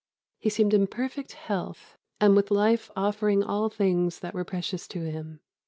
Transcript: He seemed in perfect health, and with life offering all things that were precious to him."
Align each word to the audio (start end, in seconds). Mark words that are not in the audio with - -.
He 0.39 0.49
seemed 0.49 0.73
in 0.73 0.87
perfect 0.87 1.33
health, 1.33 1.95
and 2.19 2.35
with 2.35 2.49
life 2.49 2.89
offering 2.95 3.43
all 3.43 3.69
things 3.69 4.21
that 4.21 4.33
were 4.33 4.43
precious 4.43 4.87
to 4.87 5.01
him." 5.11 5.41